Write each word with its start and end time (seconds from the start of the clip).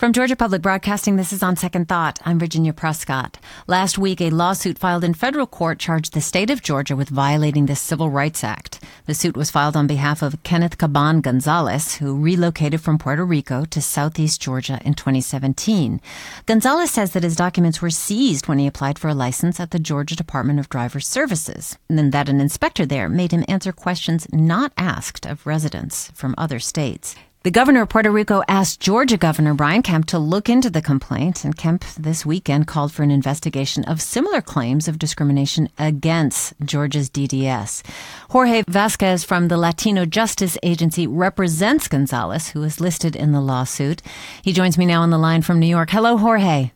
From 0.00 0.14
Georgia 0.14 0.34
Public 0.34 0.62
Broadcasting, 0.62 1.16
this 1.16 1.30
is 1.30 1.42
On 1.42 1.56
Second 1.56 1.86
Thought. 1.86 2.20
I'm 2.24 2.38
Virginia 2.38 2.72
Prescott. 2.72 3.38
Last 3.66 3.98
week, 3.98 4.22
a 4.22 4.30
lawsuit 4.30 4.78
filed 4.78 5.04
in 5.04 5.12
federal 5.12 5.46
court 5.46 5.78
charged 5.78 6.14
the 6.14 6.22
state 6.22 6.48
of 6.48 6.62
Georgia 6.62 6.96
with 6.96 7.10
violating 7.10 7.66
the 7.66 7.76
Civil 7.76 8.08
Rights 8.08 8.42
Act. 8.42 8.82
The 9.04 9.12
suit 9.12 9.36
was 9.36 9.50
filed 9.50 9.76
on 9.76 9.86
behalf 9.86 10.22
of 10.22 10.42
Kenneth 10.42 10.78
Caban 10.78 11.20
Gonzalez, 11.20 11.96
who 11.96 12.18
relocated 12.18 12.80
from 12.80 12.96
Puerto 12.96 13.26
Rico 13.26 13.66
to 13.66 13.82
southeast 13.82 14.40
Georgia 14.40 14.80
in 14.86 14.94
2017. 14.94 16.00
Gonzalez 16.46 16.90
says 16.90 17.12
that 17.12 17.22
his 17.22 17.36
documents 17.36 17.82
were 17.82 17.90
seized 17.90 18.48
when 18.48 18.58
he 18.58 18.66
applied 18.66 18.98
for 18.98 19.08
a 19.08 19.14
license 19.14 19.60
at 19.60 19.70
the 19.70 19.78
Georgia 19.78 20.16
Department 20.16 20.58
of 20.58 20.70
Driver 20.70 21.00
Services, 21.00 21.76
and 21.90 22.10
that 22.10 22.30
an 22.30 22.40
inspector 22.40 22.86
there 22.86 23.10
made 23.10 23.32
him 23.32 23.44
answer 23.48 23.70
questions 23.70 24.26
not 24.32 24.72
asked 24.78 25.26
of 25.26 25.46
residents 25.46 26.10
from 26.14 26.34
other 26.38 26.58
states. 26.58 27.16
The 27.42 27.50
governor 27.50 27.80
of 27.80 27.88
Puerto 27.88 28.10
Rico 28.10 28.42
asked 28.48 28.80
Georgia 28.80 29.16
Governor 29.16 29.54
Brian 29.54 29.80
Kemp 29.80 30.04
to 30.08 30.18
look 30.18 30.50
into 30.50 30.68
the 30.68 30.82
complaint, 30.82 31.42
and 31.42 31.56
Kemp 31.56 31.86
this 31.98 32.26
weekend 32.26 32.66
called 32.66 32.92
for 32.92 33.02
an 33.02 33.10
investigation 33.10 33.82
of 33.84 34.02
similar 34.02 34.42
claims 34.42 34.86
of 34.86 34.98
discrimination 34.98 35.70
against 35.78 36.52
Georgia's 36.62 37.08
DDS. 37.08 37.82
Jorge 38.28 38.62
Vasquez 38.68 39.24
from 39.24 39.48
the 39.48 39.56
Latino 39.56 40.04
Justice 40.04 40.58
Agency 40.62 41.06
represents 41.06 41.88
Gonzalez, 41.88 42.50
who 42.50 42.62
is 42.62 42.78
listed 42.78 43.16
in 43.16 43.32
the 43.32 43.40
lawsuit. 43.40 44.02
He 44.42 44.52
joins 44.52 44.76
me 44.76 44.84
now 44.84 45.00
on 45.00 45.08
the 45.08 45.16
line 45.16 45.40
from 45.40 45.60
New 45.60 45.66
York. 45.66 45.88
Hello, 45.88 46.18
Jorge. 46.18 46.72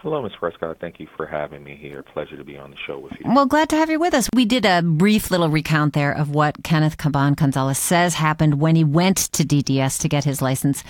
Hello, 0.00 0.22
Ms. 0.22 0.32
Prescott. 0.38 0.76
Thank 0.80 1.00
you 1.00 1.08
for 1.16 1.26
having 1.26 1.64
me 1.64 1.76
here. 1.76 2.04
Pleasure 2.04 2.36
to 2.36 2.44
be 2.44 2.56
on 2.56 2.70
the 2.70 2.76
show 2.86 3.00
with 3.00 3.12
you. 3.18 3.32
Well, 3.34 3.46
glad 3.46 3.68
to 3.70 3.76
have 3.76 3.90
you 3.90 3.98
with 3.98 4.14
us. 4.14 4.28
We 4.32 4.44
did 4.44 4.64
a 4.64 4.80
brief 4.80 5.32
little 5.32 5.48
recount 5.48 5.92
there 5.92 6.12
of 6.12 6.30
what 6.30 6.62
Kenneth 6.62 6.96
Caban 6.96 7.34
Gonzalez 7.34 7.78
says 7.78 8.14
happened 8.14 8.60
when 8.60 8.76
he 8.76 8.84
went 8.84 9.16
to 9.32 9.42
DDS 9.42 9.98
to 10.00 10.08
get 10.08 10.22
his 10.22 10.40
license. 10.40 10.84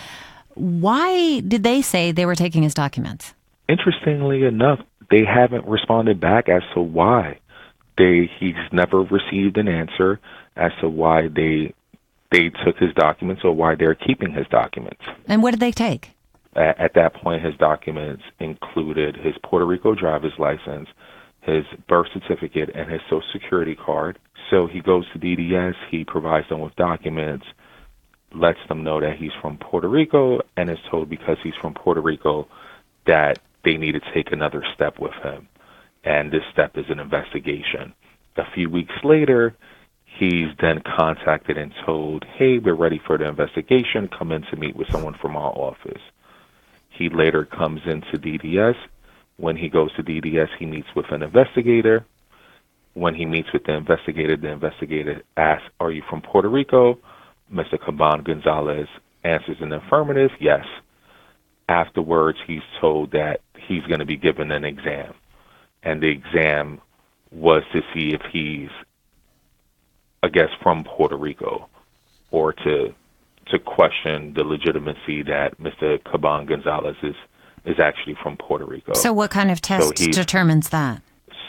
Why 0.54 1.40
did 1.40 1.62
they 1.62 1.80
say 1.80 2.12
they 2.12 2.26
were 2.26 2.34
taking 2.34 2.62
his 2.62 2.74
documents? 2.74 3.32
Interestingly 3.66 4.42
enough, 4.42 4.80
they 5.10 5.24
haven't 5.24 5.66
responded 5.66 6.20
back 6.20 6.50
as 6.50 6.62
to 6.74 6.82
why. 6.82 7.38
They 7.96 8.30
he's 8.38 8.54
never 8.72 9.02
received 9.02 9.56
an 9.56 9.68
answer 9.68 10.20
as 10.54 10.72
to 10.82 10.88
why 10.88 11.28
they 11.28 11.72
they 12.30 12.50
took 12.64 12.76
his 12.76 12.92
documents 12.94 13.42
or 13.42 13.52
why 13.52 13.74
they're 13.74 13.94
keeping 13.94 14.32
his 14.32 14.46
documents. 14.48 15.00
And 15.26 15.42
what 15.42 15.52
did 15.52 15.60
they 15.60 15.72
take? 15.72 16.10
At 16.58 16.94
that 16.94 17.14
point, 17.14 17.44
his 17.44 17.54
documents 17.56 18.24
included 18.40 19.16
his 19.16 19.34
Puerto 19.44 19.64
Rico 19.64 19.94
driver's 19.94 20.32
license, 20.38 20.88
his 21.42 21.64
birth 21.88 22.08
certificate, 22.12 22.70
and 22.74 22.90
his 22.90 23.00
Social 23.02 23.22
Security 23.32 23.76
card. 23.76 24.18
So 24.50 24.66
he 24.66 24.80
goes 24.80 25.04
to 25.12 25.20
DDS, 25.20 25.74
he 25.88 26.04
provides 26.04 26.48
them 26.48 26.58
with 26.58 26.74
documents, 26.74 27.46
lets 28.34 28.58
them 28.68 28.82
know 28.82 29.00
that 29.00 29.18
he's 29.18 29.30
from 29.40 29.56
Puerto 29.58 29.88
Rico, 29.88 30.40
and 30.56 30.68
is 30.68 30.78
told 30.90 31.08
because 31.08 31.36
he's 31.44 31.54
from 31.60 31.74
Puerto 31.74 32.00
Rico 32.00 32.48
that 33.06 33.38
they 33.64 33.76
need 33.76 33.92
to 33.92 34.00
take 34.12 34.32
another 34.32 34.64
step 34.74 34.98
with 34.98 35.14
him. 35.22 35.46
And 36.02 36.32
this 36.32 36.42
step 36.52 36.76
is 36.76 36.86
an 36.88 36.98
investigation. 36.98 37.94
A 38.36 38.50
few 38.54 38.68
weeks 38.68 38.94
later, 39.04 39.54
he's 40.18 40.48
then 40.60 40.82
contacted 40.98 41.56
and 41.56 41.72
told, 41.86 42.24
hey, 42.36 42.58
we're 42.58 42.74
ready 42.74 43.00
for 43.06 43.16
the 43.16 43.28
investigation. 43.28 44.08
Come 44.08 44.32
in 44.32 44.42
to 44.50 44.56
meet 44.56 44.74
with 44.74 44.88
someone 44.90 45.14
from 45.14 45.36
our 45.36 45.52
office. 45.52 46.02
He 46.98 47.08
later 47.08 47.44
comes 47.44 47.80
into 47.86 48.18
DDS. 48.18 48.74
When 49.36 49.56
he 49.56 49.68
goes 49.68 49.94
to 49.94 50.02
DDS, 50.02 50.48
he 50.58 50.66
meets 50.66 50.88
with 50.96 51.06
an 51.12 51.22
investigator. 51.22 52.04
When 52.94 53.14
he 53.14 53.24
meets 53.24 53.52
with 53.52 53.64
the 53.64 53.74
investigator, 53.74 54.36
the 54.36 54.48
investigator 54.48 55.22
asks, 55.36 55.68
Are 55.78 55.92
you 55.92 56.02
from 56.10 56.22
Puerto 56.22 56.48
Rico? 56.48 56.98
Mr. 57.52 57.78
Caban 57.78 58.24
Gonzalez 58.24 58.88
answers 59.22 59.58
in 59.60 59.68
the 59.68 59.76
affirmative, 59.76 60.32
yes. 60.40 60.64
Afterwards, 61.68 62.38
he's 62.46 62.62
told 62.80 63.12
that 63.12 63.42
he's 63.68 63.84
going 63.84 64.00
to 64.00 64.06
be 64.06 64.16
given 64.16 64.50
an 64.50 64.64
exam. 64.64 65.14
And 65.84 66.02
the 66.02 66.08
exam 66.08 66.80
was 67.30 67.62
to 67.72 67.82
see 67.94 68.12
if 68.12 68.22
he's, 68.32 68.70
I 70.22 70.28
guess, 70.28 70.48
from 70.62 70.82
Puerto 70.82 71.16
Rico 71.16 71.68
or 72.32 72.52
to 72.54 72.92
to 73.50 73.58
question 73.58 74.34
the 74.34 74.44
legitimacy 74.44 75.22
that 75.24 75.58
Mr. 75.60 75.98
Caban 76.02 76.46
Gonzalez 76.48 76.96
is 77.02 77.14
is 77.64 77.78
actually 77.78 78.16
from 78.22 78.36
Puerto 78.36 78.64
Rico. 78.64 78.94
So, 78.94 79.12
what 79.12 79.30
kind 79.30 79.50
of 79.50 79.60
test 79.60 79.98
so 79.98 80.06
determines 80.10 80.70
that? 80.70 81.02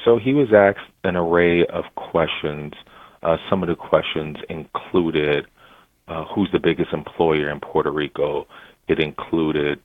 So 0.03 0.17
he 0.17 0.33
was 0.33 0.53
asked 0.53 0.91
an 1.03 1.15
array 1.15 1.65
of 1.65 1.85
questions. 1.95 2.73
Uh, 3.21 3.37
some 3.49 3.63
of 3.63 3.69
the 3.69 3.75
questions 3.75 4.37
included 4.49 5.45
uh, 6.07 6.25
who's 6.25 6.49
the 6.51 6.59
biggest 6.59 6.91
employer 6.93 7.49
in 7.49 7.59
Puerto 7.59 7.91
Rico. 7.91 8.47
It 8.87 8.99
included 8.99 9.79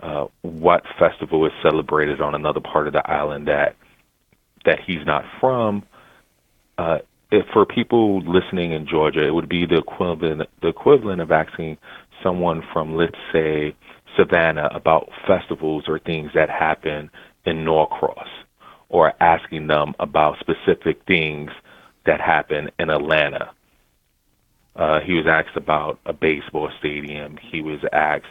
uh, 0.00 0.26
what 0.42 0.84
festival 0.98 1.46
is 1.46 1.52
celebrated 1.62 2.20
on 2.20 2.34
another 2.34 2.60
part 2.60 2.86
of 2.86 2.92
the 2.92 3.08
island 3.10 3.48
that 3.48 3.76
that 4.64 4.80
he's 4.86 5.04
not 5.06 5.24
from. 5.40 5.84
For 7.52 7.66
people 7.66 8.20
listening 8.20 8.72
in 8.72 8.86
Georgia, 8.86 9.26
it 9.26 9.34
would 9.34 9.48
be 9.48 9.66
the 9.66 9.78
equivalent 9.78 10.48
the 10.62 10.68
equivalent 10.68 11.20
of 11.20 11.32
asking 11.32 11.78
someone 12.22 12.62
from 12.72 12.94
let's 12.94 13.16
say 13.32 13.74
Savannah 14.16 14.68
about 14.72 15.08
festivals 15.26 15.84
or 15.88 15.98
things 15.98 16.30
that 16.34 16.50
happen 16.50 17.10
in 17.44 17.64
Norcross, 17.64 18.28
or 18.88 19.12
asking 19.20 19.66
them 19.66 19.94
about 19.98 20.38
specific 20.38 21.02
things 21.06 21.50
that 22.06 22.20
happen 22.20 22.70
in 22.78 22.90
Atlanta. 22.90 23.50
Uh, 24.76 25.00
he 25.00 25.14
was 25.14 25.26
asked 25.26 25.56
about 25.56 25.98
a 26.06 26.12
baseball 26.12 26.70
stadium. 26.78 27.36
He 27.50 27.60
was 27.60 27.80
asked 27.92 28.26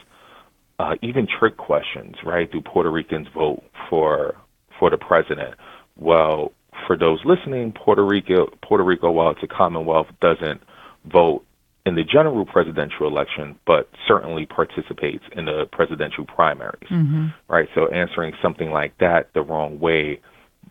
uh, 0.79 0.95
even 1.01 1.27
trick 1.27 1.57
questions, 1.57 2.15
right? 2.23 2.49
Do 2.51 2.61
Puerto 2.61 2.89
Ricans 2.89 3.27
vote 3.33 3.63
for 3.89 4.35
for 4.79 4.89
the 4.89 4.97
president? 4.97 5.55
Well, 5.97 6.53
for 6.89 6.97
those 6.97 7.19
listening, 7.23 7.71
Puerto 7.71 8.03
Rico, 8.03 8.47
Puerto 8.63 8.83
Rico, 8.83 9.11
while 9.11 9.29
it's 9.29 9.43
a 9.43 9.47
commonwealth, 9.47 10.07
doesn't 10.21 10.59
vote 11.05 11.45
in 11.85 11.93
the 11.93 12.03
general 12.03 12.47
presidential 12.47 13.05
election, 13.05 13.59
but 13.67 13.91
certainly 14.07 14.47
participates 14.47 15.23
in 15.33 15.45
the 15.45 15.67
presidential 15.71 16.25
primaries. 16.25 16.89
Mm-hmm. 16.89 17.27
Right. 17.47 17.69
So 17.75 17.89
answering 17.89 18.33
something 18.41 18.71
like 18.71 18.97
that 18.97 19.31
the 19.35 19.43
wrong 19.43 19.79
way 19.79 20.19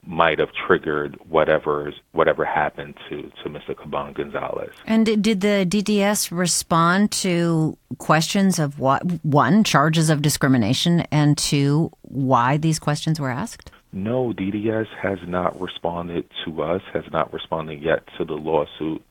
might 0.04 0.40
have 0.40 0.48
triggered 0.66 1.16
whatever 1.28 1.92
whatever 2.10 2.44
happened 2.44 2.94
to 3.08 3.30
to 3.44 3.48
Mr. 3.48 3.76
Caban 3.76 4.12
Gonzalez. 4.14 4.70
And 4.86 5.06
did 5.22 5.40
the 5.40 5.64
DDS 5.68 6.36
respond 6.36 7.12
to 7.12 7.78
questions 7.98 8.58
of 8.58 8.80
what 8.80 9.04
one 9.24 9.62
charges 9.62 10.10
of 10.10 10.20
discrimination 10.20 11.02
and 11.12 11.38
two 11.38 11.92
why 12.02 12.56
these 12.56 12.80
questions 12.80 13.20
were 13.20 13.30
asked? 13.30 13.70
No, 13.92 14.32
DDS 14.32 14.86
has 15.02 15.18
not 15.26 15.60
responded 15.60 16.28
to 16.44 16.62
us, 16.62 16.82
has 16.92 17.04
not 17.10 17.32
responded 17.32 17.82
yet 17.82 18.02
to 18.18 18.24
the 18.24 18.34
lawsuit, 18.34 19.02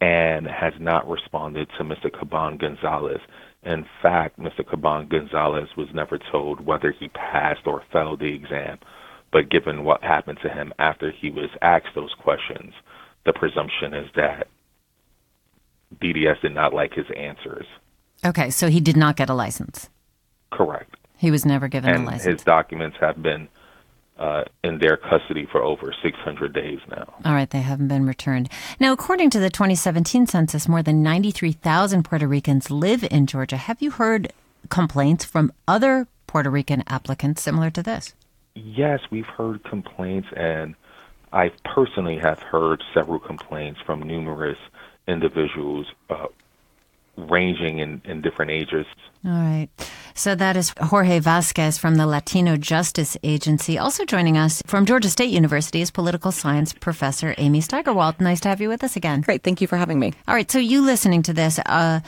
and 0.00 0.46
has 0.46 0.74
not 0.78 1.08
responded 1.08 1.68
to 1.78 1.84
Mr. 1.84 2.10
Caban 2.10 2.58
Gonzalez. 2.58 3.20
In 3.64 3.86
fact, 4.02 4.38
Mr. 4.38 4.60
Caban 4.60 5.08
Gonzalez 5.08 5.68
was 5.76 5.88
never 5.92 6.18
told 6.30 6.64
whether 6.64 6.92
he 6.92 7.08
passed 7.08 7.66
or 7.66 7.82
failed 7.92 8.20
the 8.20 8.34
exam. 8.34 8.78
But 9.32 9.50
given 9.50 9.84
what 9.84 10.04
happened 10.04 10.38
to 10.42 10.48
him 10.48 10.72
after 10.78 11.10
he 11.10 11.30
was 11.30 11.50
asked 11.60 11.94
those 11.94 12.14
questions, 12.22 12.72
the 13.24 13.32
presumption 13.32 13.94
is 13.94 14.08
that 14.14 14.46
DDS 16.00 16.40
did 16.42 16.54
not 16.54 16.72
like 16.72 16.92
his 16.92 17.06
answers. 17.16 17.66
Okay, 18.24 18.50
so 18.50 18.68
he 18.68 18.80
did 18.80 18.96
not 18.96 19.16
get 19.16 19.28
a 19.28 19.34
license. 19.34 19.88
Correct. 20.50 20.96
He 21.16 21.30
was 21.30 21.44
never 21.44 21.68
given 21.68 21.90
and 21.90 22.04
a 22.04 22.06
license. 22.06 22.24
His 22.24 22.44
documents 22.44 22.96
have 23.00 23.22
been 23.22 23.48
uh, 24.18 24.44
in 24.62 24.78
their 24.78 24.96
custody 24.96 25.46
for 25.50 25.62
over 25.62 25.92
600 26.02 26.52
days 26.52 26.78
now. 26.88 27.14
All 27.24 27.32
right, 27.32 27.50
they 27.50 27.60
haven't 27.60 27.88
been 27.88 28.06
returned. 28.06 28.48
Now, 28.78 28.92
according 28.92 29.30
to 29.30 29.40
the 29.40 29.50
2017 29.50 30.26
census, 30.26 30.68
more 30.68 30.82
than 30.82 31.02
93,000 31.02 32.04
Puerto 32.04 32.28
Ricans 32.28 32.70
live 32.70 33.04
in 33.10 33.26
Georgia. 33.26 33.56
Have 33.56 33.82
you 33.82 33.90
heard 33.90 34.32
complaints 34.68 35.24
from 35.24 35.52
other 35.66 36.06
Puerto 36.26 36.50
Rican 36.50 36.84
applicants 36.86 37.42
similar 37.42 37.70
to 37.70 37.82
this? 37.82 38.14
Yes, 38.54 39.00
we've 39.10 39.26
heard 39.26 39.64
complaints, 39.64 40.28
and 40.36 40.76
I 41.32 41.50
personally 41.64 42.18
have 42.18 42.38
heard 42.38 42.82
several 42.94 43.18
complaints 43.18 43.80
from 43.84 44.00
numerous 44.00 44.58
individuals 45.08 45.86
uh, 46.08 46.26
ranging 47.16 47.78
in, 47.78 48.00
in 48.04 48.20
different 48.20 48.52
ages. 48.52 48.86
All 49.24 49.32
right. 49.32 49.68
So 50.16 50.36
that 50.36 50.56
is 50.56 50.72
Jorge 50.80 51.18
Vasquez 51.18 51.76
from 51.76 51.96
the 51.96 52.06
Latino 52.06 52.56
Justice 52.56 53.16
Agency. 53.24 53.78
Also 53.78 54.04
joining 54.04 54.38
us 54.38 54.62
from 54.64 54.86
Georgia 54.86 55.10
State 55.10 55.30
University 55.30 55.80
is 55.80 55.90
political 55.90 56.30
science 56.30 56.72
professor 56.72 57.34
Amy 57.36 57.60
Steigerwalt. 57.60 58.20
Nice 58.20 58.40
to 58.40 58.48
have 58.48 58.60
you 58.60 58.68
with 58.68 58.84
us 58.84 58.94
again. 58.94 59.22
Great. 59.22 59.42
Thank 59.42 59.60
you 59.60 59.66
for 59.66 59.76
having 59.76 59.98
me. 59.98 60.12
All 60.28 60.34
right. 60.34 60.48
So 60.48 60.60
you 60.60 60.82
listening 60.82 61.22
to 61.24 61.32
this, 61.32 61.58
uh, 61.66 61.98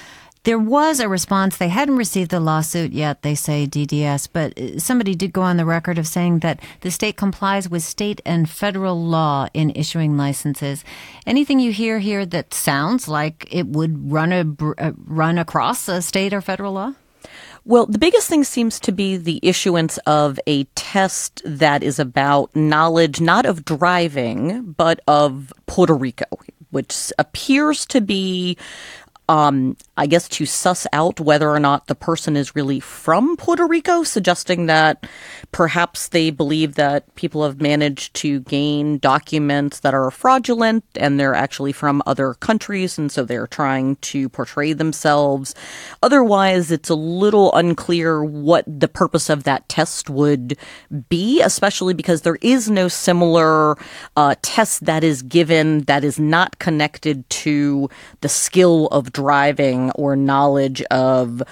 there 0.45 0.61
was 0.61 1.01
a 1.01 1.09
response. 1.09 1.57
They 1.57 1.67
hadn't 1.67 1.97
received 1.97 2.31
the 2.31 2.39
lawsuit 2.39 2.93
yet, 2.93 3.23
they 3.23 3.35
say 3.35 3.67
DDS, 3.67 4.29
but 4.33 4.57
uh, 4.57 4.79
somebody 4.79 5.17
did 5.17 5.33
go 5.33 5.43
on 5.43 5.57
the 5.57 5.65
record 5.65 5.99
of 5.99 6.07
saying 6.07 6.39
that 6.39 6.61
the 6.83 6.93
state 6.93 7.17
complies 7.17 7.69
with 7.69 7.83
state 7.83 8.21
and 8.25 8.49
federal 8.49 9.05
law 9.05 9.49
in 9.53 9.73
issuing 9.75 10.17
licenses. 10.17 10.85
Anything 11.27 11.59
you 11.59 11.73
hear 11.73 11.99
here 11.99 12.25
that 12.27 12.55
sounds 12.55 13.09
like 13.09 13.49
it 13.51 13.67
would 13.67 14.13
run 14.13 14.33
a, 14.33 14.47
uh, 14.79 14.93
run 15.05 15.39
across 15.39 15.89
a 15.89 16.01
state 16.01 16.33
or 16.33 16.41
federal 16.41 16.75
law? 16.75 16.93
Well, 17.69 17.87
the 17.87 17.99
biggest 17.99 18.29
thing 18.29 18.45
seems 18.45 18.79
to 18.79 18.93
be 18.93 19.17
the 19.17 19.41
issuance 19.43 19.99
of 20.07 20.39
a 20.47 20.65
test 20.77 21.43
that 21.45 21.83
is 21.83 21.99
about 21.99 22.55
knowledge 22.55 23.21
not 23.21 23.45
of 23.45 23.65
driving, 23.65 24.71
but 24.71 25.01
of 25.09 25.53
Puerto 25.67 25.93
Rico, 25.93 26.27
which 26.71 27.13
appears 27.19 27.85
to 27.87 28.01
be 28.01 28.57
um, 29.29 29.77
I 29.97 30.07
guess 30.07 30.29
to 30.29 30.47
suss 30.47 30.87
out 30.93 31.19
whether 31.19 31.51
or 31.51 31.59
not 31.59 31.87
the 31.87 31.95
person 31.95 32.37
is 32.37 32.55
really 32.55 32.79
from 32.81 33.37
Puerto 33.37 33.67
Rico, 33.67 34.05
suggesting 34.05 34.67
that 34.67 35.07
perhaps 35.51 36.09
they 36.09 36.31
believe 36.31 36.77
that 36.77 37.13
people 37.17 37.43
have 37.43 37.61
managed 37.61 38.15
to 38.15 38.41
gain 38.41 38.99
documents 38.99 39.81
that 39.81 39.95
are 39.95 40.11
fraudulent 40.11 40.85
and 40.95 41.19
they're 41.19 41.35
actually 41.35 41.73
from 41.73 42.03
other 42.07 42.35
countries, 42.35 42.99
and 42.99 43.11
so 43.11 43.25
they're 43.25 43.49
trying 43.49 43.97
to 43.97 44.29
portray 44.29 44.73
themselves. 44.73 45.55
Otherwise, 46.03 46.71
it's 46.71 46.91
a 46.91 46.95
little 46.95 47.53
unclear 47.55 48.23
what 48.23 48.65
the 48.67 48.89
purpose 48.89 49.29
of 49.29 49.43
that 49.43 49.69
test 49.69 50.09
would 50.09 50.57
be, 51.09 51.41
especially 51.41 51.95
because 51.95 52.23
there 52.23 52.39
is 52.43 52.71
no 52.71 52.87
similar 52.87 53.77
uh, 54.17 54.35
test 54.43 54.85
that 54.85 55.03
is 55.03 55.23
given 55.23 55.81
that 55.85 56.05
is 56.05 56.21
not 56.21 56.59
connected 56.59 57.29
to 57.31 57.89
the 58.21 58.29
skill 58.29 58.87
of 58.89 59.13
driving 59.17 59.91
or 59.93 60.15
knowledge 60.15 60.83
of 60.91 61.43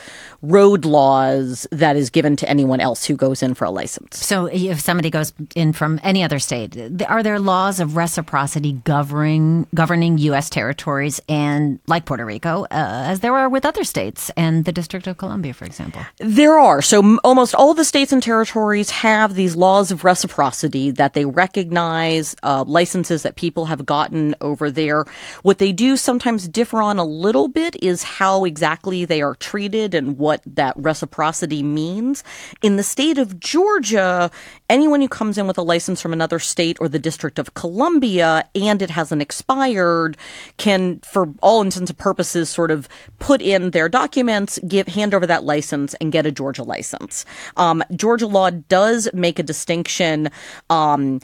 road 0.43 0.85
laws 0.85 1.67
that 1.71 1.97
is 1.97 2.11
given 2.11 2.37
to 2.37 2.49
anyone 2.49 2.79
else 2.79 3.05
who 3.07 3.17
goes 3.17 3.43
in 3.43 3.55
for 3.55 3.65
a 3.65 3.71
license. 3.71 4.25
So 4.25 4.47
if 4.47 4.79
somebody 4.79 5.09
goes 5.09 5.33
in 5.55 5.73
from 5.73 5.99
any 6.03 6.23
other 6.23 6.39
state, 6.39 6.77
are 7.09 7.23
there 7.23 7.39
laws 7.39 7.81
of 7.81 7.97
reciprocity 7.97 8.73
governing 8.85 9.67
governing 9.75 10.19
U.S. 10.19 10.51
territories 10.51 11.21
and 11.29 11.81
like 11.87 12.05
Puerto 12.05 12.27
Rico, 12.27 12.65
uh, 12.65 12.67
as 12.71 13.21
there 13.21 13.35
are 13.35 13.49
with 13.49 13.65
other 13.65 13.85
states 13.85 14.31
and 14.37 14.67
the 14.67 14.73
District 14.73 15.07
of 15.07 15.17
Columbia, 15.17 15.55
for 15.55 15.65
example? 15.65 16.03
There 16.19 16.59
are. 16.59 16.83
So 16.83 16.99
m- 16.99 17.21
almost 17.25 17.55
all 17.55 17.73
the 17.73 17.85
states 17.85 18.13
and 18.13 18.23
territories 18.23 18.91
have 18.91 19.35
these 19.35 19.57
laws 19.57 19.91
of 19.91 20.05
reciprocity 20.05 20.91
that 20.91 21.15
they 21.15 21.25
recognize 21.25 22.37
uh, 22.43 22.65
licenses 22.67 23.23
that 23.23 23.37
people 23.37 23.65
have 23.67 23.87
gotten 23.87 24.35
over 24.43 24.71
there. 24.71 25.07
What 25.43 25.59
they 25.59 25.73
do 25.73 25.97
sometimes 25.97 26.49
differ 26.49 26.83
on 26.83 26.99
a 26.99 27.05
little 27.05 27.49
bit 27.55 27.77
is 27.83 28.03
how 28.03 28.45
exactly 28.45 29.05
they 29.05 29.23
are 29.23 29.37
treated 29.37 29.95
and 29.95 30.19
what 30.19 30.43
that 30.47 30.75
reciprocity 30.77 31.63
means. 31.63 32.23
In 32.63 32.77
the 32.77 32.83
state 32.83 33.17
of 33.17 33.41
Georgia, 33.41 34.31
anyone 34.69 35.01
who 35.01 35.09
comes 35.09 35.39
in 35.39 35.47
with 35.47 35.57
a 35.57 35.63
license 35.63 36.03
from 36.03 36.13
another 36.13 36.39
state 36.39 36.77
or 36.81 36.89
the 36.89 36.99
District 36.99 37.39
of 37.39 37.55
Columbia 37.55 38.45
and 38.55 38.83
it 38.83 38.91
hasn't 38.91 39.23
expired 39.23 40.17
can, 40.57 41.01
for 41.01 41.33
all 41.41 41.63
intents 41.63 41.91
and 41.91 41.99
purposes, 41.99 42.51
sort 42.51 42.71
of 42.71 42.89
put 43.19 43.41
in 43.41 43.71
their 43.71 43.89
documents, 43.89 44.59
give 44.67 44.89
hand 44.89 45.15
over 45.15 45.27
that 45.27 45.45
license, 45.45 45.95
and 45.95 46.13
get 46.13 46.27
a 46.27 46.33
Georgia 46.33 46.65
license. 46.65 47.25
Um, 47.57 47.83
Georgia 47.95 48.27
law 48.27 48.51
does 48.51 49.09
make 49.15 49.39
a 49.39 49.43
distinction. 49.43 50.29
Um, 50.69 51.21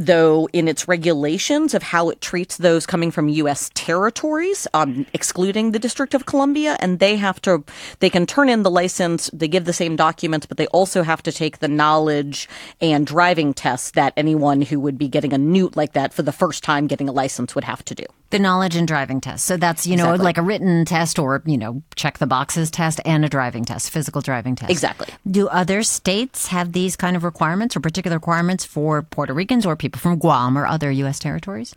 though, 0.00 0.48
in 0.54 0.66
its 0.66 0.88
regulations 0.88 1.74
of 1.74 1.82
how 1.82 2.08
it 2.08 2.22
treats 2.22 2.56
those 2.56 2.86
coming 2.86 3.10
from 3.10 3.28
U.S. 3.28 3.70
territories, 3.74 4.66
um, 4.72 5.04
excluding 5.12 5.72
the 5.72 5.78
District 5.78 6.14
of 6.14 6.24
Columbia, 6.24 6.78
and 6.80 6.98
they 6.98 7.16
have 7.16 7.40
to, 7.42 7.62
they 7.98 8.08
can 8.08 8.24
turn 8.24 8.48
in 8.48 8.62
the 8.62 8.70
license, 8.70 9.28
they 9.32 9.46
give 9.46 9.66
the 9.66 9.74
same 9.74 9.96
documents, 9.96 10.46
but 10.46 10.56
they 10.56 10.66
also 10.68 11.02
have 11.02 11.22
to 11.24 11.32
take 11.32 11.58
the 11.58 11.68
knowledge 11.68 12.48
and 12.80 13.06
driving 13.06 13.52
tests 13.52 13.90
that 13.90 14.14
anyone 14.16 14.62
who 14.62 14.80
would 14.80 14.96
be 14.96 15.06
getting 15.06 15.34
a 15.34 15.38
newt 15.38 15.76
like 15.76 15.92
that 15.92 16.14
for 16.14 16.22
the 16.22 16.32
first 16.32 16.64
time 16.64 16.86
getting 16.86 17.08
a 17.08 17.12
license 17.12 17.54
would 17.54 17.64
have 17.64 17.84
to 17.84 17.94
do. 17.94 18.06
The 18.30 18.38
knowledge 18.38 18.76
and 18.76 18.86
driving 18.86 19.20
test. 19.20 19.44
So 19.44 19.56
that's, 19.56 19.86
you 19.86 19.96
know, 19.96 20.04
Exactly. 20.10 20.24
like 20.24 20.38
a 20.38 20.42
written 20.42 20.84
test 20.84 21.18
or, 21.18 21.42
you 21.44 21.58
know, 21.58 21.82
check 21.96 22.18
the 22.18 22.26
boxes 22.26 22.70
test 22.70 23.00
and 23.04 23.24
a 23.24 23.28
driving 23.28 23.64
test, 23.64 23.90
physical 23.90 24.20
driving 24.20 24.54
test. 24.54 24.70
Exactly. 24.70 25.08
Do 25.28 25.48
other 25.48 25.82
states 25.82 26.46
have 26.48 26.72
these 26.72 26.94
kind 26.96 27.16
of 27.16 27.24
requirements 27.24 27.76
or 27.76 27.80
particular 27.80 28.16
requirements 28.16 28.64
for 28.64 29.02
Puerto 29.02 29.34
Ricans 29.34 29.66
or 29.66 29.74
people 29.76 30.00
from 30.00 30.18
Guam 30.18 30.56
or 30.56 30.66
other 30.66 30.90
U.S. 30.92 31.18
territories? 31.18 31.74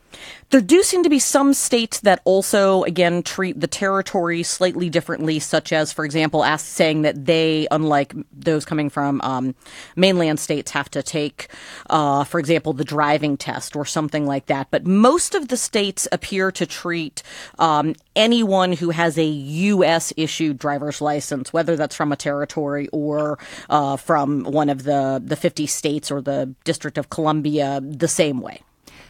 There 0.51 0.61
do 0.61 0.83
seem 0.83 1.01
to 1.03 1.09
be 1.09 1.17
some 1.19 1.53
states 1.53 2.01
that 2.01 2.21
also, 2.23 2.83
again, 2.83 3.23
treat 3.23 3.59
the 3.59 3.67
territory 3.67 4.44
slightly 4.44 4.89
differently, 4.89 5.39
such 5.39 5.73
as, 5.73 5.91
for 5.91 6.05
example, 6.05 6.44
ask, 6.44 6.65
saying 6.67 7.01
that 7.01 7.25
they, 7.25 7.67
unlike 7.71 8.13
those 8.31 8.63
coming 8.65 8.89
from 8.91 9.19
um, 9.21 9.55
mainland 9.95 10.39
states, 10.39 10.71
have 10.71 10.89
to 10.91 11.01
take, 11.01 11.47
uh, 11.89 12.23
for 12.23 12.39
example, 12.39 12.73
the 12.73 12.83
driving 12.83 13.38
test 13.38 13.75
or 13.75 13.85
something 13.85 14.27
like 14.27 14.45
that. 14.45 14.67
But 14.69 14.85
most 14.85 15.33
of 15.33 15.47
the 15.47 15.57
states 15.57 16.07
appear 16.11 16.42
to 16.51 16.65
treat 16.65 17.23
um, 17.59 17.95
anyone 18.15 18.73
who 18.73 18.89
has 18.89 19.17
a 19.17 19.25
U.S. 19.25 20.13
issued 20.17 20.57
driver's 20.57 21.01
license, 21.01 21.53
whether 21.53 21.75
that's 21.75 21.95
from 21.95 22.11
a 22.11 22.15
territory 22.15 22.87
or 22.91 23.39
uh, 23.69 23.97
from 23.97 24.43
one 24.43 24.69
of 24.69 24.83
the, 24.83 25.21
the 25.23 25.35
50 25.35 25.67
states 25.67 26.11
or 26.11 26.21
the 26.21 26.53
District 26.63 26.97
of 26.97 27.09
Columbia, 27.09 27.81
the 27.81 28.07
same 28.07 28.41
way. 28.41 28.61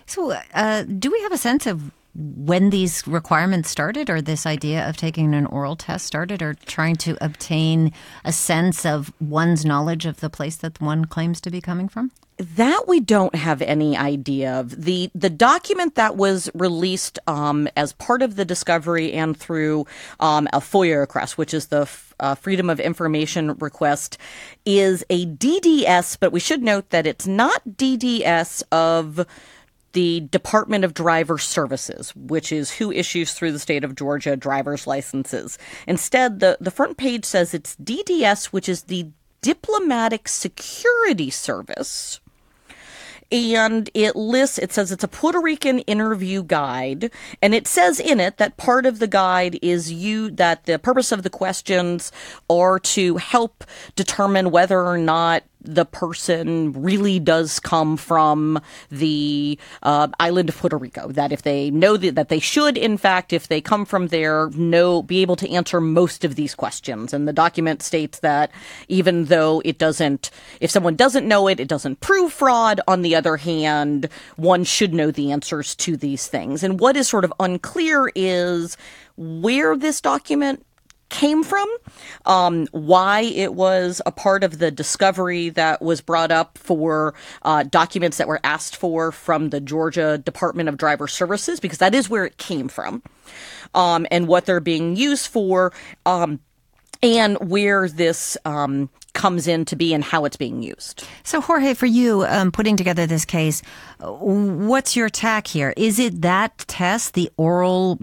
So, 0.06 0.36
uh, 0.54 0.84
do 0.84 1.12
we 1.12 1.22
have 1.22 1.32
a 1.32 1.38
sense 1.38 1.66
of 1.66 1.92
when 2.16 2.70
these 2.70 3.08
requirements 3.08 3.70
started, 3.70 4.10
or 4.10 4.22
this 4.22 4.46
idea 4.46 4.88
of 4.88 4.98
taking 4.98 5.34
an 5.34 5.48
oral 5.48 5.76
test 5.76 6.06
started, 6.06 6.42
or 6.42 6.54
trying 6.54 6.96
to 6.98 7.18
obtain 7.22 7.92
a 8.24 8.32
sense 8.32 8.86
of 8.86 9.12
one's 9.20 9.66
knowledge 9.66 10.06
of 10.06 10.20
the 10.20 10.30
place 10.30 10.56
that 10.58 10.80
one 10.80 11.06
claims 11.06 11.42
to 11.42 11.50
be 11.50 11.60
coming 11.60 11.90
from? 11.90 12.12
That 12.38 12.88
we 12.88 13.00
don't 13.00 13.36
have 13.36 13.62
any 13.62 13.96
idea 13.96 14.60
of. 14.60 14.84
The 14.84 15.12
the 15.14 15.30
document 15.30 15.96
that 15.96 16.16
was 16.16 16.50
released 16.56 17.20
um, 17.28 17.70
as 17.78 17.94
part 17.94 18.24
of 18.24 18.36
the 18.36 18.46
discovery 18.46 19.14
and 19.14 19.38
through 19.38 19.86
um, 20.20 20.48
a 20.52 20.60
FOIA 20.60 21.00
request, 21.00 21.38
which 21.38 21.54
is 21.54 21.68
the 21.68 21.82
f- 21.82 22.14
uh, 22.20 22.34
Freedom 22.36 22.72
of 22.72 22.80
Information 22.80 23.54
request, 23.58 24.18
is 24.66 25.06
a 25.12 25.28
DDS, 25.28 26.18
but 26.20 26.32
we 26.32 26.40
should 26.40 26.64
note 26.64 26.90
that 26.90 27.06
it's 27.06 27.28
not 27.28 27.62
DDS 27.70 28.64
of 28.72 29.28
the 29.94 30.22
Department 30.22 30.84
of 30.84 30.94
Driver 30.94 31.38
Services, 31.38 32.16
which 32.16 32.52
is 32.52 32.72
who 32.72 32.92
issues 32.92 33.34
through 33.34 33.52
the 33.52 33.60
state 33.60 33.84
of 33.84 33.96
Georgia 33.96 34.36
driver's 34.36 34.88
licenses. 34.88 35.58
Instead, 35.88 36.40
the, 36.40 36.58
the 36.60 36.72
front 36.72 36.98
page 36.98 37.26
says 37.26 37.54
it's 37.54 37.76
DDS, 37.76 38.46
which 38.46 38.68
is 38.68 38.84
the 38.84 39.10
Diplomatic 39.42 40.28
Security 40.28 41.30
Service 41.30 42.22
and 43.34 43.90
it 43.96 44.16
lists 44.16 44.60
it 44.60 44.72
says 44.72 44.92
it's 44.92 45.04
a 45.04 45.08
Puerto 45.08 45.42
Rican 45.42 45.80
interview 45.80 46.44
guide 46.44 47.12
and 47.42 47.56
it 47.56 47.68
says 47.68 48.00
in 48.00 48.20
it 48.20 48.38
that 48.38 48.58
part 48.58 48.86
of 48.86 49.00
the 49.00 49.08
guide 49.08 49.58
is 49.64 49.92
you 49.92 50.30
that 50.30 50.66
the 50.66 50.78
purpose 50.78 51.12
of 51.12 51.24
the 51.24 51.32
questions 51.32 52.12
are 52.48 52.78
to 52.80 53.18
help 53.18 53.64
determine 53.96 54.52
whether 54.52 54.80
or 54.80 55.00
not 55.00 55.44
the 55.64 55.86
person 55.86 56.74
really 56.74 57.20
does 57.20 57.60
come 57.60 57.98
from 57.98 58.62
the 58.90 59.58
uh, 59.82 60.08
island 60.20 60.50
of 60.50 60.58
Puerto 60.58 60.78
Rico. 60.78 61.08
That 61.10 61.32
if 61.32 61.42
they 61.42 61.72
know 61.72 61.98
that, 61.98 62.16
that 62.16 62.30
they 62.30 62.40
should, 62.40 62.78
in 62.78 62.98
fact, 62.98 63.34
if 63.34 63.48
they 63.48 63.62
come 63.62 63.86
from 63.86 64.08
there, 64.08 64.50
know 64.52 65.02
be 65.02 65.22
able 65.22 65.36
to 65.38 65.50
answer 65.50 65.80
most 65.80 66.24
of 66.24 66.36
these 66.36 66.56
questions. 66.56 67.14
And 67.14 67.28
the 67.28 67.34
document 67.34 67.82
states 67.82 68.20
that 68.20 68.52
even 68.88 69.26
though 69.26 69.62
it 69.66 69.78
doesn't, 69.78 70.30
if 70.60 70.72
someone 70.72 70.96
doesn't 70.96 71.28
know 71.28 71.48
it, 71.48 71.60
it 71.60 71.68
doesn't 71.68 72.00
prove 72.00 72.34
fraud. 72.34 72.82
On 72.88 73.02
the 73.02 73.16
other 73.16 73.38
hand, 73.38 74.10
one 74.36 74.64
should 74.64 74.94
know 74.94 75.12
the 75.12 75.32
answers 75.32 75.76
to 75.76 75.98
these 75.98 76.28
things. 76.28 76.64
And 76.64 76.80
what 76.80 76.98
is 76.98 77.08
sort 77.08 77.26
of 77.26 77.34
unclear 77.40 78.12
is 78.16 78.78
where 79.16 79.78
this 79.78 80.02
document 80.02 80.66
came 81.14 81.44
from, 81.44 81.70
um, 82.26 82.68
why 82.72 83.22
it 83.22 83.54
was 83.54 84.02
a 84.06 84.12
part 84.12 84.44
of 84.44 84.58
the 84.58 84.72
discovery 84.72 85.50
that 85.50 85.80
was 85.80 86.02
brought 86.02 86.32
up 86.32 86.58
for 86.58 87.14
uh, 87.44 87.62
documents 87.62 88.18
that 88.18 88.28
were 88.28 88.40
asked 88.44 88.76
for 88.76 89.12
from 89.12 89.52
the 89.52 89.62
Georgia 89.62 90.18
Department 90.18 90.68
of 90.68 90.76
Driver 90.76 91.08
Services, 91.08 91.60
because 91.60 91.78
that 91.78 91.94
is 91.94 92.10
where 92.10 92.26
it 92.26 92.38
came 92.38 92.68
from, 92.68 93.04
um, 93.76 94.08
and 94.10 94.28
what 94.28 94.46
they're 94.48 94.60
being 94.60 94.96
used 94.96 95.28
for. 95.28 95.72
Um, 96.06 96.40
and 97.04 97.38
where 97.50 97.90
this 97.90 98.38
um, 98.46 98.90
comes 99.14 99.48
in 99.48 99.66
to 99.66 99.76
be 99.76 99.94
and 99.94 100.04
how 100.04 100.26
it's 100.26 100.38
being 100.38 100.64
used. 100.64 101.06
So, 101.24 101.42
Jorge, 101.42 101.74
for 101.74 101.86
you, 101.86 102.24
um, 102.24 102.52
putting 102.52 102.78
together 102.78 103.06
this 103.06 103.26
case, 103.26 103.62
uh, 104.00 104.12
what's 104.12 104.96
your 104.96 105.10
tack 105.10 105.46
here? 105.46 105.74
Is 105.78 106.00
it 106.00 106.22
that 106.22 106.58
test, 106.60 107.14
the 107.14 107.30
oral 107.38 108.00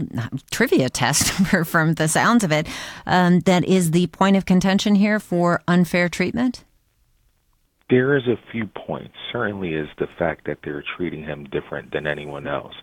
trivia 0.50 0.90
test, 0.90 1.32
from 1.66 1.94
the 1.94 2.08
sounds 2.08 2.44
of 2.44 2.52
it, 2.52 2.68
um, 3.06 3.40
that 3.40 3.64
is 3.64 3.90
the 3.90 4.06
point 4.08 4.36
of 4.36 4.44
contention 4.44 4.94
here 4.94 5.18
for 5.18 5.62
unfair 5.66 6.08
treatment? 6.08 6.64
There 7.88 8.16
is 8.16 8.28
a 8.28 8.38
few 8.52 8.66
points. 8.66 9.14
Certainly 9.32 9.74
is 9.74 9.88
the 9.98 10.06
fact 10.16 10.46
that 10.46 10.58
they're 10.62 10.84
treating 10.96 11.24
him 11.24 11.44
different 11.50 11.92
than 11.92 12.06
anyone 12.06 12.46
else. 12.46 12.74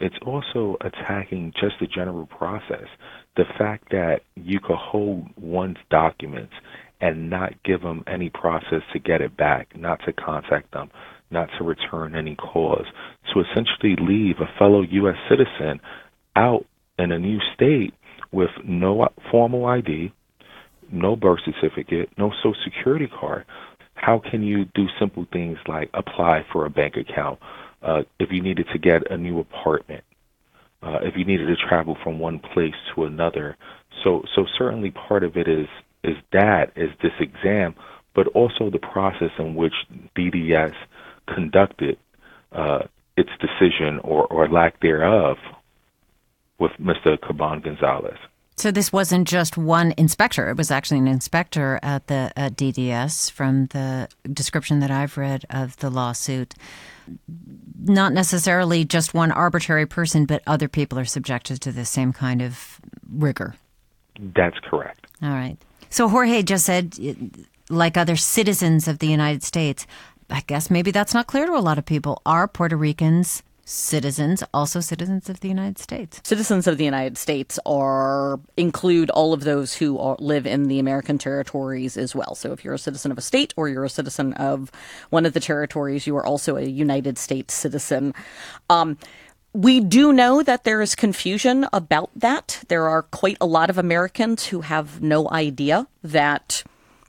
It's 0.00 0.16
also 0.26 0.76
attacking 0.80 1.52
just 1.60 1.74
the 1.80 1.86
general 1.86 2.26
process. 2.26 2.86
The 3.36 3.44
fact 3.58 3.90
that 3.90 4.20
you 4.34 4.60
could 4.60 4.76
hold 4.76 5.26
one's 5.36 5.76
documents 5.90 6.52
and 7.00 7.28
not 7.30 7.52
give 7.64 7.82
them 7.82 8.04
any 8.06 8.30
process 8.30 8.82
to 8.92 8.98
get 8.98 9.20
it 9.20 9.36
back, 9.36 9.76
not 9.76 10.00
to 10.06 10.12
contact 10.12 10.72
them, 10.72 10.90
not 11.30 11.48
to 11.58 11.64
return 11.64 12.14
any 12.16 12.34
calls, 12.36 12.86
to 13.32 13.40
essentially 13.40 13.96
leave 14.00 14.36
a 14.40 14.58
fellow 14.58 14.82
U.S. 14.82 15.16
citizen 15.28 15.80
out 16.36 16.64
in 16.98 17.12
a 17.12 17.18
new 17.18 17.38
state 17.54 17.94
with 18.32 18.50
no 18.64 19.08
formal 19.30 19.66
ID, 19.66 20.12
no 20.92 21.16
birth 21.16 21.40
certificate, 21.44 22.08
no 22.18 22.30
social 22.42 22.54
security 22.64 23.08
card. 23.08 23.44
How 23.94 24.20
can 24.30 24.42
you 24.42 24.64
do 24.74 24.86
simple 24.98 25.26
things 25.32 25.58
like 25.68 25.90
apply 25.94 26.44
for 26.52 26.66
a 26.66 26.70
bank 26.70 26.94
account? 26.96 27.38
Uh, 27.84 28.02
if 28.18 28.30
you 28.32 28.42
needed 28.42 28.66
to 28.72 28.78
get 28.78 29.10
a 29.10 29.16
new 29.16 29.38
apartment, 29.38 30.04
uh, 30.82 30.98
if 31.02 31.14
you 31.16 31.24
needed 31.24 31.46
to 31.46 31.56
travel 31.68 31.96
from 32.02 32.18
one 32.18 32.38
place 32.38 32.74
to 32.94 33.04
another. 33.04 33.56
So, 34.02 34.22
so 34.34 34.46
certainly 34.58 34.90
part 34.90 35.22
of 35.22 35.36
it 35.36 35.48
is 35.48 35.66
is 36.02 36.16
that 36.32 36.72
is 36.76 36.90
this 37.02 37.12
exam, 37.18 37.74
but 38.14 38.26
also 38.28 38.70
the 38.70 38.78
process 38.78 39.30
in 39.38 39.54
which 39.54 39.72
DDS 40.16 40.74
conducted 41.32 41.98
uh, 42.52 42.80
its 43.16 43.30
decision 43.40 44.00
or, 44.04 44.26
or 44.26 44.48
lack 44.48 44.80
thereof 44.80 45.38
with 46.58 46.72
Mr. 46.80 47.18
Caban 47.18 47.64
Gonzalez. 47.64 48.18
So 48.56 48.70
this 48.70 48.92
wasn't 48.92 49.26
just 49.26 49.56
one 49.56 49.94
inspector; 49.96 50.48
it 50.48 50.56
was 50.56 50.70
actually 50.70 50.98
an 50.98 51.08
inspector 51.08 51.80
at 51.82 52.06
the 52.06 52.32
at 52.36 52.54
DDS. 52.54 53.30
From 53.30 53.66
the 53.66 54.08
description 54.32 54.78
that 54.80 54.90
I've 54.90 55.16
read 55.16 55.44
of 55.50 55.76
the 55.78 55.90
lawsuit, 55.90 56.54
not 57.78 58.12
necessarily 58.12 58.84
just 58.84 59.14
one 59.14 59.32
arbitrary 59.32 59.86
person, 59.86 60.24
but 60.26 60.42
other 60.46 60.68
people 60.68 60.98
are 60.98 61.04
subjected 61.04 61.60
to 61.62 61.72
the 61.72 61.84
same 61.84 62.12
kind 62.12 62.40
of 62.42 62.80
rigor. 63.10 63.54
That's 64.18 64.58
correct. 64.60 65.06
All 65.22 65.30
right. 65.30 65.56
So 65.90 66.08
Jorge 66.08 66.42
just 66.42 66.66
said, 66.66 66.96
like 67.68 67.96
other 67.96 68.16
citizens 68.16 68.88
of 68.88 68.98
the 68.98 69.08
United 69.08 69.42
States, 69.42 69.86
I 70.30 70.42
guess 70.46 70.70
maybe 70.70 70.90
that's 70.90 71.14
not 71.14 71.26
clear 71.26 71.46
to 71.46 71.56
a 71.56 71.60
lot 71.60 71.78
of 71.78 71.84
people. 71.84 72.22
Are 72.24 72.48
Puerto 72.48 72.76
Ricans 72.76 73.42
citizens 73.64 74.42
also 74.52 74.80
citizens 74.80 75.28
of 75.28 75.40
the 75.40 75.48
United 75.48 75.78
States? 75.78 76.20
Citizens 76.24 76.66
of 76.66 76.78
the 76.78 76.84
United 76.84 77.16
States 77.18 77.58
are 77.64 78.40
include 78.56 79.10
all 79.10 79.32
of 79.32 79.44
those 79.44 79.74
who 79.74 79.98
are, 79.98 80.16
live 80.18 80.46
in 80.46 80.64
the 80.64 80.78
American 80.78 81.18
territories 81.18 81.96
as 81.96 82.14
well. 82.14 82.34
So 82.34 82.52
if 82.52 82.64
you're 82.64 82.74
a 82.74 82.78
citizen 82.78 83.10
of 83.10 83.18
a 83.18 83.22
state 83.22 83.54
or 83.56 83.68
you're 83.68 83.84
a 83.84 83.90
citizen 83.90 84.32
of 84.34 84.70
one 85.10 85.26
of 85.26 85.32
the 85.32 85.40
territories, 85.40 86.06
you 86.06 86.16
are 86.16 86.26
also 86.26 86.56
a 86.56 86.64
United 86.64 87.18
States 87.18 87.54
citizen. 87.54 88.14
Um, 88.68 88.98
we 89.52 89.78
do 89.78 90.12
know 90.12 90.42
that 90.42 90.64
there 90.64 90.82
is 90.82 90.94
confusion 90.94 91.66
about 91.72 92.10
that. 92.16 92.64
There 92.68 92.88
are 92.88 93.02
quite 93.02 93.36
a 93.40 93.46
lot 93.46 93.70
of 93.70 93.78
Americans 93.78 94.46
who 94.46 94.62
have 94.62 95.00
no 95.00 95.30
idea 95.30 95.86
that 96.02 96.64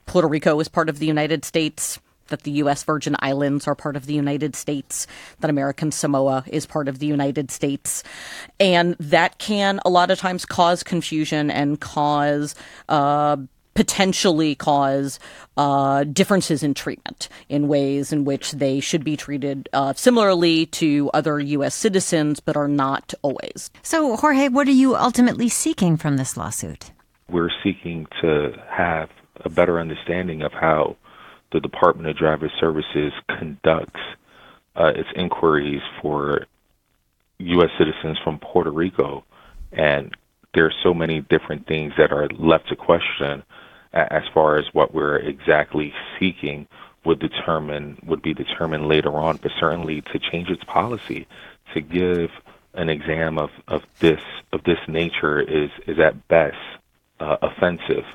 Puerto 0.05 0.27
Rico 0.27 0.59
is 0.59 0.67
part 0.67 0.87
of 0.87 0.99
the 0.99 1.07
United 1.07 1.43
States 1.43 1.99
that 2.27 2.43
the 2.43 2.51
U.S. 2.51 2.83
Virgin 2.83 3.15
Islands 3.19 3.67
are 3.67 3.75
part 3.75 3.95
of 3.95 4.05
the 4.05 4.13
United 4.13 4.55
States, 4.55 5.07
that 5.39 5.49
American 5.49 5.91
Samoa 5.91 6.43
is 6.47 6.65
part 6.65 6.87
of 6.87 6.99
the 6.99 7.05
United 7.05 7.51
States. 7.51 8.03
And 8.59 8.95
that 8.99 9.37
can 9.37 9.79
a 9.85 9.89
lot 9.89 10.11
of 10.11 10.19
times 10.19 10.45
cause 10.45 10.83
confusion 10.83 11.51
and 11.51 11.79
cause, 11.79 12.55
uh, 12.89 13.37
potentially 13.73 14.55
cause 14.55 15.19
uh, 15.57 16.05
differences 16.05 16.63
in 16.63 16.73
treatment 16.73 17.27
in 17.49 17.67
ways 17.67 18.11
in 18.11 18.23
which 18.23 18.53
they 18.53 18.79
should 18.79 19.03
be 19.03 19.17
treated 19.17 19.67
uh, 19.73 19.93
similarly 19.93 20.65
to 20.65 21.11
other 21.13 21.39
U.S. 21.39 21.75
citizens, 21.75 22.39
but 22.39 22.55
are 22.55 22.69
not 22.69 23.13
always. 23.21 23.69
So, 23.83 24.15
Jorge, 24.15 24.47
what 24.47 24.67
are 24.67 24.71
you 24.71 24.95
ultimately 24.95 25.49
seeking 25.49 25.97
from 25.97 26.17
this 26.17 26.37
lawsuit? 26.37 26.91
We're 27.29 27.51
seeking 27.63 28.07
to 28.21 28.51
have 28.69 29.09
a 29.43 29.49
better 29.49 29.79
understanding 29.79 30.41
of 30.41 30.53
how 30.53 30.95
the 31.51 31.59
Department 31.59 32.09
of 32.09 32.17
Driver 32.17 32.51
Services 32.59 33.13
conducts 33.27 33.99
uh, 34.75 34.91
its 34.95 35.09
inquiries 35.15 35.81
for 36.01 36.45
U.S. 37.39 37.69
citizens 37.77 38.17
from 38.23 38.39
Puerto 38.39 38.71
Rico, 38.71 39.23
and 39.71 40.15
there 40.53 40.65
are 40.65 40.73
so 40.83 40.93
many 40.93 41.21
different 41.21 41.67
things 41.67 41.93
that 41.97 42.11
are 42.11 42.27
left 42.37 42.69
to 42.69 42.75
question 42.75 43.43
as 43.93 44.23
far 44.33 44.57
as 44.57 44.65
what 44.73 44.93
we're 44.93 45.17
exactly 45.17 45.93
seeking 46.19 46.67
would 47.05 47.19
determine 47.19 47.97
would 48.05 48.21
be 48.21 48.33
determined 48.33 48.87
later 48.87 49.15
on, 49.15 49.37
but 49.37 49.51
certainly 49.59 50.01
to 50.01 50.19
change 50.19 50.49
its 50.49 50.63
policy 50.63 51.27
to 51.73 51.81
give 51.81 52.31
an 52.73 52.89
exam 52.89 53.37
of, 53.37 53.51
of 53.67 53.83
this 53.99 54.21
of 54.51 54.63
this 54.63 54.79
nature 54.87 55.39
is 55.39 55.69
is 55.87 55.99
at 55.99 56.27
best 56.27 56.57
uh, 57.19 57.37
offensive, 57.41 58.05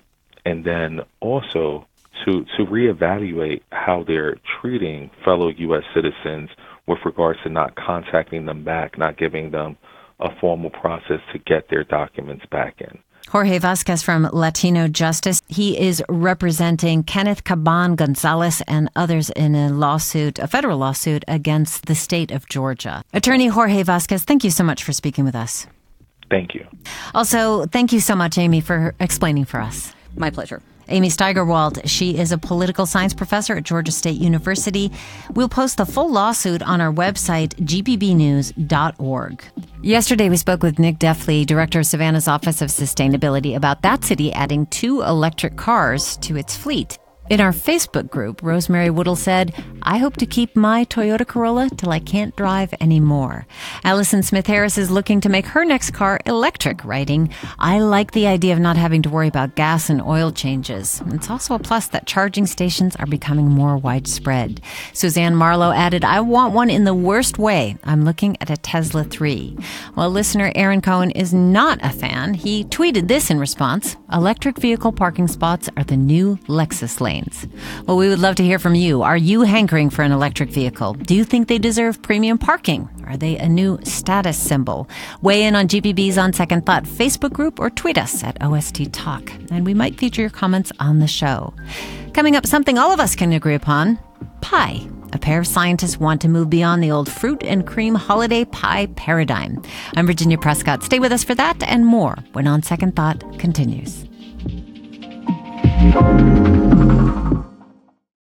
and 0.45 0.65
then 0.65 1.01
also 1.21 1.87
to 2.25 2.45
to 2.57 2.65
reevaluate 2.65 3.63
how 3.73 4.05
they're 4.07 4.37
treating 4.61 5.11
fellow 5.25 5.49
U.S. 5.49 5.83
citizens 5.95 6.51
with 6.87 6.99
regards 7.05 7.39
to 7.45 7.51
not 7.51 7.77
contacting 7.77 8.47
them 8.47 8.65
back, 8.65 8.99
not 8.99 9.17
giving 9.17 9.51
them 9.51 9.77
a 10.21 10.29
formal 10.41 10.71
process 10.71 11.21
to 11.33 11.39
get 11.39 11.69
their 11.71 11.85
documents 11.85 12.45
back 12.51 12.81
in. 12.81 12.99
Jorge 13.29 13.59
Vasquez 13.59 14.03
from 14.03 14.29
Latino 14.33 14.89
Justice. 14.89 15.41
He 15.47 15.79
is 15.79 16.03
representing 16.09 17.05
Kenneth 17.05 17.45
Caban 17.45 17.97
Gonzalez 17.97 18.63
and 18.67 18.91
others 18.97 19.31
in 19.31 19.55
a 19.55 19.71
lawsuit, 19.71 20.39
a 20.39 20.49
federal 20.49 20.79
lawsuit 20.79 21.25
against 21.29 21.87
the 21.87 21.95
state 21.95 22.31
of 22.33 22.49
Georgia. 22.49 23.03
Attorney 23.13 23.47
Jorge 23.47 23.83
Vasquez, 23.83 24.25
thank 24.25 24.43
you 24.43 24.51
so 24.51 24.65
much 24.65 24.83
for 24.83 24.93
speaking 24.93 25.25
with 25.25 25.35
us. 25.35 25.67
Thank 26.31 26.55
you. 26.55 26.67
Also, 27.15 27.67
thank 27.67 27.93
you 27.93 28.01
so 28.01 28.15
much, 28.15 28.39
Amy, 28.39 28.61
for 28.61 28.95
explaining 29.01 29.45
for 29.45 29.61
us. 29.61 29.95
My 30.17 30.31
pleasure. 30.31 30.63
Amy 30.91 31.09
Steigerwalt. 31.09 31.81
She 31.89 32.19
is 32.19 32.33
a 32.33 32.39
political 32.39 32.85
science 32.85 33.15
professor 33.15 33.57
at 33.57 33.65
Georgia 33.65 33.93
State 33.93 34.21
University. 34.21 34.91
We'll 35.35 35.49
post 35.49 35.77
the 35.77 35.87
full 35.87 36.11
lawsuit 36.11 36.63
on 36.63 36.81
our 36.81 36.93
website, 36.93 37.55
gpbnews.org. 37.65 39.45
Yesterday, 39.83 40.29
we 40.29 40.37
spoke 40.37 40.63
with 40.63 40.79
Nick 40.79 40.99
Deffley, 40.99 41.47
director 41.47 41.81
of 41.81 41.87
Savannah's 41.87 42.29
Office 42.29 42.61
of 42.61 42.69
Sustainability, 42.69 43.57
about 43.57 43.83
that 43.83 44.05
city 44.05 44.33
adding 44.33 44.67
two 44.67 45.03
electric 45.03 45.57
cars 45.57 46.17
to 46.19 46.37
its 46.37 46.57
fleet. 46.57 46.99
In 47.31 47.41
our 47.41 47.53
Facebook 47.53 48.11
group, 48.11 48.43
Rosemary 48.43 48.91
Woodall 48.91 49.15
said, 49.15 49.55
I 49.85 49.99
hope 49.99 50.17
to 50.17 50.27
keep 50.27 50.57
my 50.57 50.85
Toyota 50.85 51.25
Corolla 51.25 51.71
till 51.71 51.93
I 51.93 52.01
can't 52.01 52.35
drive 52.35 52.75
anymore. 52.81 53.47
Allison 53.85 54.25
Smith 54.25 54.49
Harris 54.49 54.77
is 54.77 54.91
looking 54.91 55.21
to 55.21 55.29
make 55.29 55.47
her 55.47 55.65
next 55.65 55.93
car 55.93 56.19
electric, 56.27 56.85
writing, 56.85 57.33
I 57.57 57.79
like 57.79 58.11
the 58.11 58.27
idea 58.27 58.53
of 58.53 58.59
not 58.59 58.77
having 58.77 59.03
to 59.03 59.11
worry 59.11 59.29
about 59.29 59.55
gas 59.55 59.89
and 59.89 60.03
oil 60.03 60.33
changes. 60.33 61.05
It's 61.13 61.31
also 61.31 61.55
a 61.55 61.61
plus 61.61 61.87
that 61.89 62.09
charging 62.09 62.47
stations 62.47 62.97
are 62.97 63.07
becoming 63.07 63.47
more 63.47 63.77
widespread. 63.77 64.61
Suzanne 64.93 65.37
Marlowe 65.37 65.71
added, 65.71 66.05
I 66.05 66.23
want 66.23 66.53
one 66.53 66.69
in 66.69 66.83
the 66.83 66.95
worst 66.95 67.39
way. 67.39 67.77
I'm 67.85 68.05
looking 68.05 68.39
at 68.41 68.51
a 68.51 68.57
Tesla 68.57 69.05
3. 69.05 69.57
Well, 69.95 70.11
listener 70.11 70.51
Aaron 70.57 70.81
Cohen 70.81 71.13
is 71.13 71.33
not 71.33 71.79
a 71.81 71.91
fan. 71.91 72.35
He 72.35 72.65
tweeted 72.65 73.07
this 73.07 73.31
in 73.31 73.39
response 73.39 73.97
Electric 74.13 74.59
vehicle 74.59 74.91
parking 74.91 75.29
spots 75.29 75.69
are 75.77 75.85
the 75.85 75.97
new 75.97 76.37
Lexus 76.49 77.01
lane 77.01 77.20
Well, 77.87 77.97
we 77.97 78.09
would 78.09 78.19
love 78.19 78.37
to 78.37 78.45
hear 78.45 78.59
from 78.59 78.75
you. 78.75 79.03
Are 79.03 79.17
you 79.17 79.43
hankering 79.43 79.91
for 79.91 80.03
an 80.03 80.13
electric 80.13 80.51
vehicle? 80.51 80.95
Do 80.95 81.15
you 81.15 81.25
think 81.25 81.49
they 81.49 81.59
deserve 81.59 82.03
premium 82.03 82.39
parking? 82.39 82.89
Are 83.07 83.17
they 83.17 83.37
a 83.37 83.49
new 83.49 83.79
status 83.83 84.39
symbol? 84.39 84.89
Weigh 85.23 85.45
in 85.45 85.57
on 85.57 85.69
GPB's 85.69 86.19
On 86.19 86.33
Second 86.33 86.67
Thought 86.67 86.85
Facebook 86.85 87.33
group 87.33 87.59
or 87.59 87.71
tweet 87.71 87.99
us 87.99 88.23
at 88.23 88.41
OST 88.43 88.93
Talk, 88.93 89.33
and 89.51 89.67
we 89.67 89.75
might 89.75 89.99
feature 89.99 90.23
your 90.23 90.31
comments 90.31 90.73
on 90.79 90.99
the 90.99 91.09
show. 91.09 91.55
Coming 92.13 92.37
up, 92.37 92.47
something 92.47 92.79
all 92.79 92.93
of 92.93 93.01
us 93.01 93.17
can 93.17 93.33
agree 93.33 93.55
upon 93.55 93.99
pie. 94.41 94.81
A 95.13 95.19
pair 95.19 95.41
of 95.41 95.47
scientists 95.47 95.99
want 95.99 96.21
to 96.23 96.29
move 96.29 96.51
beyond 96.51 96.83
the 96.83 96.91
old 96.91 97.11
fruit 97.11 97.43
and 97.43 97.67
cream 97.67 97.95
holiday 97.95 98.45
pie 98.45 98.87
paradigm. 98.97 99.63
I'm 99.97 100.07
Virginia 100.07 100.39
Prescott. 100.39 100.83
Stay 100.83 100.99
with 100.99 101.13
us 101.13 101.25
for 101.25 101.35
that 101.35 101.63
and 101.65 101.85
more 101.85 102.17
when 102.33 102.47
On 102.47 102.63
Second 102.63 102.95
Thought 102.95 103.39
continues. 103.39 104.07